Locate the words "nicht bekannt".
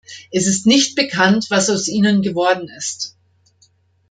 0.65-1.45